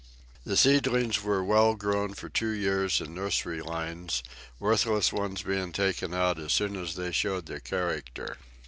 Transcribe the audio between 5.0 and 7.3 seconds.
ones being taken out as soon as they